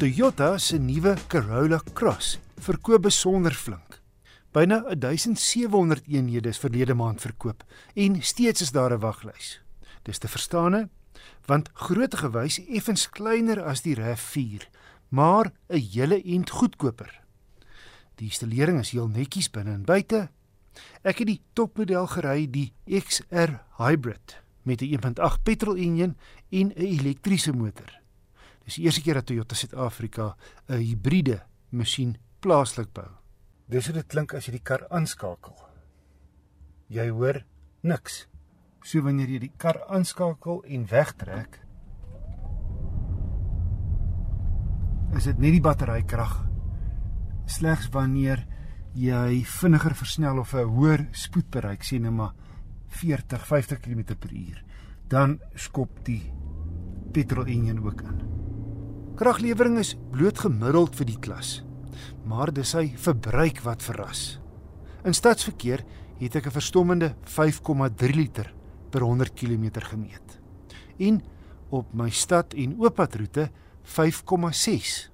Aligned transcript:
Toyota 0.00 0.58
se 0.58 0.78
nuwe 0.78 1.14
Corolla 1.28 1.80
Cross 1.92 2.38
verkoop 2.64 3.02
besonder 3.02 3.52
flink. 3.52 3.98
Byna 4.52 4.78
1700 4.96 6.06
eenhede 6.08 6.48
is 6.48 6.58
verlede 6.58 6.94
maand 6.96 7.20
verkoop 7.20 7.66
en 7.92 8.16
steeds 8.22 8.64
is 8.64 8.72
daar 8.72 8.94
'n 8.96 9.00
waglys. 9.00 9.60
Dis 10.02 10.18
te 10.18 10.28
verstaane 10.28 10.88
want 11.46 11.68
grootegewys 11.74 12.58
effens 12.68 13.10
kleiner 13.10 13.62
as 13.62 13.82
die 13.82 13.94
RAV4, 13.94 14.68
maar 15.08 15.52
'n 15.68 15.88
hele 15.92 16.22
ent 16.22 16.50
goedkoper. 16.50 17.20
Die 18.14 18.26
installering 18.26 18.78
is 18.78 18.90
heel 18.90 19.08
netjies 19.08 19.50
binne 19.50 19.72
en 19.72 19.84
buite. 19.84 20.30
Ek 21.02 21.18
het 21.18 21.26
die 21.26 21.42
topmodel 21.52 22.06
gery, 22.06 22.50
die 22.50 22.72
XR 22.86 23.60
Hybrid 23.76 24.40
met 24.62 24.80
'n 24.80 24.92
1.8 24.92 25.42
petrol 25.42 25.76
enjin 25.76 26.16
en 26.48 26.72
'n 26.72 26.86
elektriese 26.86 27.52
motor. 27.52 27.99
Dis 28.70 28.76
die 28.78 28.84
eerste 28.86 29.02
keer 29.02 29.18
dat 29.18 29.26
Toyota 29.26 29.56
Suid-Afrika 29.58 30.36
'n 30.68 30.78
hibriede 30.78 31.40
masjien 31.72 32.12
plaaslik 32.38 32.92
bou. 32.94 33.08
Dis 33.66 33.86
hoe 33.86 33.94
dit 33.94 34.06
klink 34.06 34.34
as 34.34 34.46
jy 34.46 34.52
die 34.52 34.62
kar 34.62 34.86
aanskakel. 34.90 35.56
Jy 36.88 37.08
hoor 37.10 37.42
niks. 37.82 38.28
So 38.84 39.02
wanneer 39.02 39.26
jy 39.26 39.38
die 39.38 39.52
kar 39.56 39.82
aanskakel 39.88 40.62
en 40.62 40.86
wegtrek, 40.86 41.58
is 45.16 45.24
dit 45.24 45.38
net 45.38 45.52
die 45.52 45.60
batterykrag. 45.60 46.46
Slegs 47.46 47.88
wanneer 47.90 48.46
jy 48.94 49.42
vinniger 49.44 49.94
versnel 49.94 50.38
of 50.38 50.54
'n 50.54 50.68
hoër 50.68 51.08
spoed 51.10 51.50
bereik, 51.50 51.82
sien 51.82 52.02
nou 52.02 52.12
maar 52.12 52.34
40, 52.86 53.46
50 53.46 53.80
km/h, 53.80 54.62
dan 55.08 55.40
skop 55.56 56.04
die 56.04 56.32
petrol 57.12 57.46
enjin 57.46 57.82
ook 57.82 58.02
in. 58.02 58.39
Kraglewering 59.20 59.76
is 59.76 59.90
bloot 60.14 60.38
gemiddeld 60.40 60.94
vir 60.96 61.06
die 61.10 61.18
klas, 61.20 61.48
maar 62.24 62.48
dis 62.56 62.70
sy 62.72 62.86
verbruik 62.96 63.58
wat 63.66 63.82
verras. 63.84 64.38
In 65.04 65.12
stadsverkeer 65.12 65.82
het 66.22 66.36
ek 66.40 66.46
'n 66.48 66.56
verstommende 66.56 67.10
5,3 67.28 68.14
liter 68.16 68.48
per 68.90 69.04
100 69.04 69.34
km 69.36 69.68
gemeet. 69.76 70.40
En 70.96 71.20
op 71.68 71.92
my 71.92 72.08
stad 72.08 72.54
en 72.54 72.80
ooppadroete 72.80 73.50
5,6. 73.84 75.10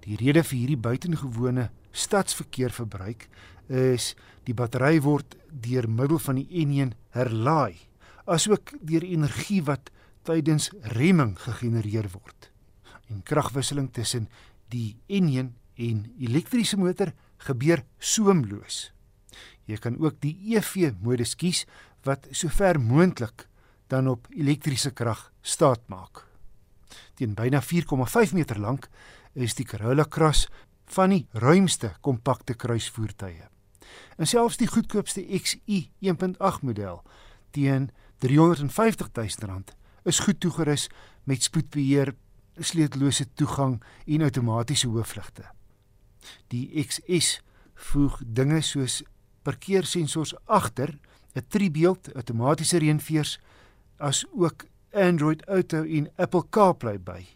Die 0.00 0.16
rede 0.16 0.42
vir 0.42 0.58
hierdie 0.58 0.80
buitengewone 0.80 1.70
stadsverkeer 1.92 2.70
verbruik 2.70 3.28
is 3.68 4.16
die 4.44 4.54
battery 4.54 4.98
word 5.00 5.36
deur 5.52 5.90
middel 5.90 6.18
van 6.18 6.36
die 6.36 6.48
enjin 6.48 6.94
herlaai, 7.10 7.76
asook 8.24 8.72
deur 8.80 9.04
energie 9.04 9.62
wat 9.62 9.90
tydens 10.22 10.70
remming 10.80 11.36
gegenereer 11.38 12.08
word. 12.12 12.55
En 13.10 13.22
kragwisseling 13.22 13.92
tussen 13.92 14.28
die 14.68 14.96
enjin 15.06 15.54
en 15.76 16.04
elektriese 16.18 16.78
motor 16.80 17.12
gebeur 17.46 17.84
soemloos. 17.98 18.90
Jy 19.66 19.78
kan 19.82 19.98
ook 19.98 20.20
die 20.22 20.34
EV 20.54 20.94
modus 21.02 21.34
kies 21.38 21.64
wat 22.06 22.28
sover 22.30 22.78
moontlik 22.80 23.46
dan 23.90 24.08
op 24.08 24.26
elektriese 24.34 24.90
krag 24.90 25.30
staat 25.42 25.82
maak. 25.90 26.24
Teen 27.14 27.34
byna 27.34 27.62
4,5 27.62 28.34
meter 28.34 28.58
lank 28.60 28.88
is 29.34 29.54
die 29.54 29.66
Corolla 29.66 30.06
Cross 30.08 30.46
van 30.94 31.10
die 31.10 31.26
ruimste 31.32 31.94
kompakte 32.00 32.54
kruisvoertuie. 32.54 33.48
En 34.16 34.26
selfs 34.26 34.58
die 34.60 34.68
goedkoopste 34.70 35.22
XI 35.22 35.90
1.8 36.00 36.62
model 36.62 37.02
teen 37.50 37.90
R350 38.24 39.10
000 39.12 39.62
is 40.06 40.22
goed 40.22 40.40
toegerus 40.40 40.86
met 41.24 41.42
spoedbeheer, 41.42 42.14
sleutellose 42.58 43.26
toegang 43.34 43.82
en 44.06 44.22
outomatiese 44.22 44.88
hoofligte. 44.88 45.44
Die 46.48 46.84
XS 46.84 47.40
voeg 47.74 48.20
dinge 48.24 48.60
soos 48.60 49.02
parkeersensors 49.42 50.34
agter 50.44 50.98
'n 51.36 51.44
tribeeld, 51.48 52.14
outomatiese 52.14 52.78
reënveers, 52.78 53.38
as 53.96 54.24
ook 54.32 54.64
Android 54.92 55.42
Auto 55.48 55.82
en 55.82 56.08
Apple 56.16 56.44
CarPlay 56.50 56.98
by 57.00 57.26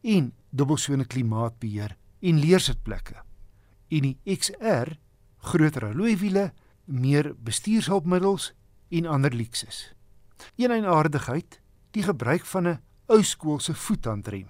en 0.00 0.32
dubbelsone 0.50 1.04
klimaatbeheer 1.04 1.96
en 2.20 2.38
leersitplekke. 2.38 3.14
En 3.88 4.00
die 4.00 4.16
XR, 4.24 4.96
groter 5.36 5.86
alloywiele, 5.86 6.52
meer 6.84 7.34
bestuurshulpmiddels 7.38 8.52
en 8.88 9.06
ander 9.06 9.34
luukses. 9.34 9.92
Een 10.56 10.70
eienaardigheid, 10.70 11.60
die 11.90 12.02
gebruik 12.02 12.44
van 12.44 12.68
'n 12.68 12.80
ou 13.06 13.22
skoolse 13.22 13.74
voethandrem. 13.74 14.46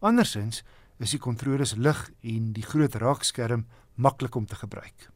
Andersins 0.00 0.62
is 0.98 1.14
die 1.14 1.22
kontroles 1.22 1.76
lig 1.76 2.08
en 2.22 2.52
die 2.56 2.66
groot 2.66 2.94
raakskerm 3.00 3.66
maklik 3.94 4.36
om 4.36 4.46
te 4.46 4.56
gebruik. 4.56 5.10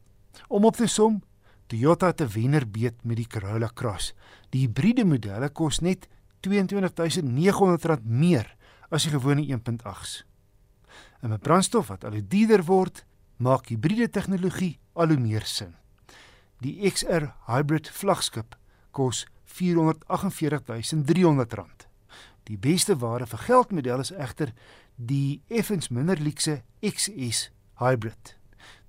Om 0.47 0.65
op 0.65 0.75
te 0.75 0.87
som, 0.87 1.21
Toyota 1.67 2.11
te 2.13 2.27
wenner 2.29 2.69
beet 2.69 3.03
met 3.03 3.17
die 3.17 3.27
Corolla 3.27 3.69
Cross. 3.73 4.13
Die 4.53 4.67
hibriede 4.67 5.05
modelle 5.05 5.49
kos 5.49 5.81
net 5.81 6.07
R22900 6.45 8.05
meer 8.05 8.55
as 8.93 9.03
die 9.07 9.13
gewone 9.15 9.41
1.8s. 9.49 10.21
En 11.25 11.29
met 11.33 11.41
brandstof 11.41 11.89
wat 11.89 12.05
al 12.05 12.21
duurder 12.21 12.61
word, 12.69 13.01
maak 13.41 13.73
hibriede 13.73 14.09
tegnologie 14.09 14.79
al 14.93 15.07
hoe 15.11 15.19
meer 15.19 15.45
sin. 15.49 15.73
Die 16.61 16.91
XR 16.91 17.33
Hybrid 17.49 17.89
vlaggenskap 17.89 18.55
kos 18.95 19.25
R448300. 19.57 21.74
Die 22.45 22.57
beste 22.57 22.99
ware 23.01 23.25
vir 23.25 23.39
geld 23.47 23.71
model 23.71 23.99
is 24.03 24.11
egter 24.11 24.51
die 24.95 25.41
effens 25.49 25.89
minder 25.89 26.19
luukse 26.21 26.61
XS 26.85 27.49
Hybrid 27.81 28.35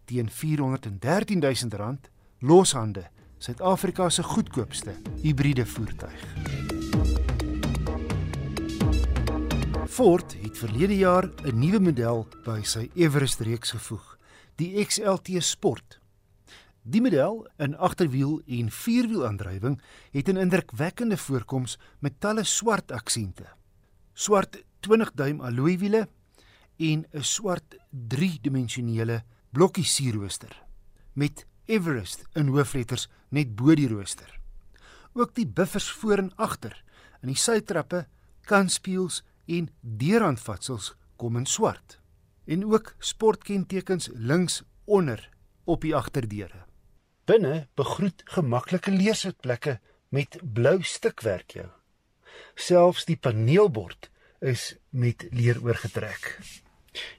teen 0.07 0.29
R413000 0.31 2.11
loshande, 2.39 3.09
Suid-Afrika 3.39 4.09
se 4.11 4.23
goedkoopste 4.23 4.95
hibriede 5.23 5.67
voertuig. 5.67 6.23
Ford 9.89 10.37
het 10.43 10.59
verlede 10.59 10.97
jaar 10.97 11.31
'n 11.45 11.59
nuwe 11.59 11.81
model 11.81 12.27
by 12.45 12.63
sy 12.63 12.91
Everest 12.95 13.41
reeks 13.41 13.71
gevoeg, 13.71 14.19
die 14.57 14.85
XLT 14.85 15.43
Sport. 15.43 16.01
Die 16.87 17.01
model 17.03 17.41
in 17.59 17.73
agterwiel 17.83 18.37
en 18.47 18.69
vierwielaandrywing 18.71 19.81
het 20.15 20.29
'n 20.29 20.37
indrukwekkende 20.37 21.17
voorkoms 21.17 21.79
met 21.99 22.21
talle 22.21 22.45
swart 22.45 22.93
aksente. 22.93 23.47
Swart 24.15 24.65
20 24.81 25.13
duim 25.13 25.41
alloywiele 25.41 26.09
en 26.77 27.07
'n 27.13 27.23
swart 27.23 27.77
3-dimensionele 27.91 29.23
blokkie 29.51 29.85
sierrooster 29.85 30.63
met 31.13 31.47
Everest 31.65 32.25
in 32.33 32.47
hoofletters 32.47 33.09
net 33.29 33.57
bo 33.57 33.75
die 33.75 33.89
rooster. 33.89 34.41
Ook 35.13 35.35
die 35.35 35.47
buffers 35.47 35.91
voor 35.91 36.19
en 36.19 36.37
agter 36.37 36.85
in 37.21 37.29
die 37.29 37.37
sytrappe, 37.37 38.07
kanspieels 38.41 39.25
en 39.47 39.69
deurhandvatsels 39.81 40.95
kom 41.17 41.37
in 41.37 41.47
swart. 41.47 42.01
En 42.45 42.65
ook 42.65 42.95
sportkentekens 42.99 44.09
links 44.13 44.63
onder 44.85 45.31
op 45.65 45.81
die 45.81 45.97
agterdeure. 45.97 46.67
Binne 47.27 47.67
begroet 47.75 48.23
gemaklike 48.37 48.93
leesitplekke 48.95 49.81
met 50.15 50.39
blou 50.43 50.79
stukwerk 50.87 51.57
jou. 51.59 51.67
Selfs 52.55 53.07
die 53.09 53.17
paneelbord 53.19 54.11
is 54.41 54.77
met 54.91 55.27
leer 55.33 55.59
oorgetrek. 55.65 56.37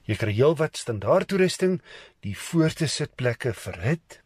Jy 0.08 0.16
kry 0.18 0.32
heelwat 0.32 0.80
standaard 0.80 1.28
toerusting, 1.28 1.78
die 2.24 2.34
voorste 2.34 2.88
sitplekke 2.88 3.52
verhit 3.54 4.22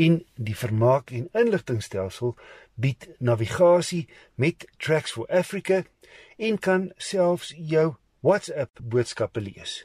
en 0.00 0.22
die 0.40 0.56
vermaak 0.56 1.12
en 1.12 1.28
inligtingstelsel 1.36 2.32
bied 2.80 3.10
navigasie 3.20 4.06
met 4.40 4.64
Tracks 4.78 5.12
for 5.12 5.28
Africa 5.28 5.82
en 6.40 6.58
kan 6.58 6.88
selfs 6.96 7.52
jou 7.56 7.92
WhatsApp 8.24 8.80
boodskappe 8.80 9.44
lees. 9.44 9.82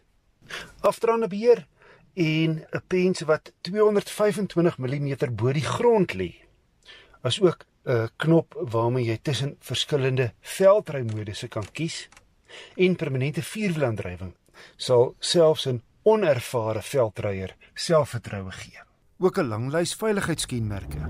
Afdraande 0.88 1.28
beheer 1.28 1.66
en 2.18 2.66
'n 2.72 2.82
pens 2.88 3.22
wat 3.22 3.54
225 3.62 4.78
mm 4.78 5.36
bo 5.36 5.52
die 5.54 5.62
grond 5.62 6.14
lê. 6.14 6.34
Asook 7.22 7.66
'n 7.86 8.10
knop 8.16 8.54
waarmee 8.72 9.06
jy 9.06 9.18
tussen 9.22 9.56
verskillende 9.60 10.34
veldrymodusse 10.42 11.48
kan 11.48 11.66
kies 11.72 12.10
en 12.76 12.96
permanente 12.96 13.42
vierwielaandrywing 13.42 14.34
sal 14.76 15.16
selfs 15.20 15.68
'n 15.68 15.82
onervare 16.04 16.82
veldryer 16.82 17.56
selfvertroue 17.74 18.52
gee. 18.52 18.82
Ook 19.20 19.38
'n 19.38 19.48
lang 19.48 19.72
lys 19.72 19.96
veiligheidskenmerke. 19.96 21.02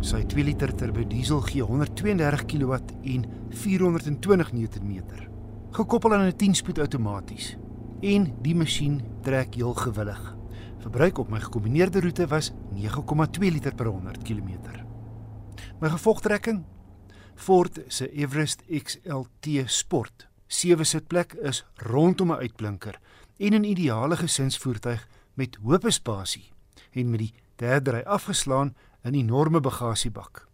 Sy 0.00 0.24
2 0.24 0.44
liter 0.44 0.74
turbo 0.74 1.06
diesel 1.06 1.40
gee 1.40 1.62
132 1.62 2.44
kW 2.44 2.72
en 3.02 3.24
420 3.50 4.52
Nm. 4.52 5.35
Gekoppel 5.76 6.14
aan 6.14 6.26
'n 6.26 6.36
10-spoed 6.36 6.78
outomaties. 6.78 7.56
En 8.00 8.34
die 8.42 8.54
masjien 8.54 9.02
trek 9.22 9.54
heel 9.54 9.74
gewillig. 9.74 10.36
Verbruik 10.78 11.18
op 11.18 11.28
my 11.28 11.40
gekombineerde 11.40 12.00
roete 12.00 12.26
was 12.26 12.52
9,2 12.72 13.38
liter 13.38 13.74
per 13.74 13.86
100 13.86 14.22
km. 14.22 14.48
My 15.80 15.88
gevolgtrekking 15.88 16.64
Ford 17.34 17.80
se 17.86 18.10
Everest 18.12 18.62
XLT 18.82 19.46
Sport. 19.64 20.28
Sewe 20.46 20.84
sitplek 20.84 21.32
is 21.32 21.66
rondom 21.74 22.32
'n 22.32 22.38
uitblinker 22.38 23.00
en 23.36 23.52
'n 23.52 23.64
ideale 23.64 24.16
gesinsvoertuig 24.16 25.08
met 25.34 25.56
hoë 25.56 25.90
spasie 25.90 26.52
en 26.90 27.10
met 27.10 27.18
die 27.18 27.34
derde 27.56 27.90
ry 27.90 28.00
afgeslaan 28.00 28.74
in 29.02 29.12
'n 29.12 29.14
enorme 29.14 29.60
bagasiebak. 29.60 30.48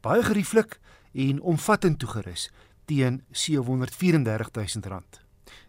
Baie 0.00 0.22
gerieflik 0.22 0.80
en 1.12 1.40
omvattend 1.40 1.98
toegerus 1.98 2.50
teen 2.84 3.22
R734 3.32 4.80
000. 4.80 5.02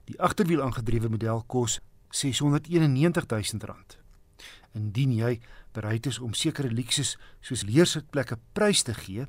Die 0.06 0.18
agterwiel 0.22 0.62
aangedrewe 0.62 1.10
model 1.10 1.44
kos 1.48 1.80
R691 2.12 3.58
000. 3.58 3.76
Indien 4.76 5.16
jy 5.16 5.40
bereid 5.76 6.06
is 6.06 6.20
om 6.20 6.34
sekere 6.36 6.72
luksus 6.72 7.16
soos 7.42 7.64
leersitplekke 7.68 8.38
prys 8.54 8.84
te 8.84 8.94
gee, 8.94 9.28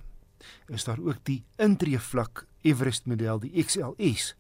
is 0.69 0.85
daar 0.85 1.01
ook 1.01 1.23
die 1.25 1.43
intree 1.63 1.99
vlak 1.99 2.47
Everest 2.67 3.07
model 3.07 3.41
die 3.43 3.55
XLS 3.63 4.35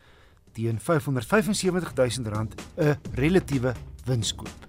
teen 0.56 0.80
R575 0.80 1.94
000 1.94 2.48
'n 2.76 2.96
relatiewe 3.14 3.74
winskoop. 4.06 4.65